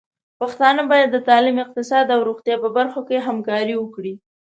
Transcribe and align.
پښتانه 0.39 0.81
بايد 0.91 1.09
د 1.11 1.17
تعليم، 1.27 1.57
اقتصاد 1.65 2.05
او 2.15 2.19
روغتيا 2.27 2.55
په 2.63 2.69
برخو 2.77 3.01
کې 3.07 3.25
همکاري 3.27 3.75
وکړي. 3.77 4.13